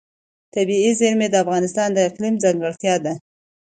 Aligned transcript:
طبیعي 0.55 0.91
زیرمې 0.99 1.27
د 1.31 1.35
افغانستان 1.43 1.89
د 1.93 1.97
اقلیم 2.07 2.35
ځانګړتیا 2.43 2.95
ده. 3.05 3.13